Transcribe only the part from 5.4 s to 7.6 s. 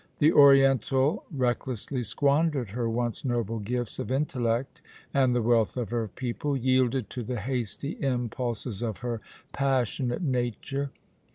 wealth of her people, yielded to the